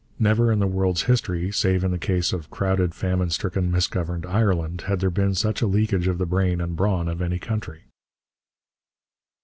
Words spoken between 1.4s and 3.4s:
save in the case of crowded, famine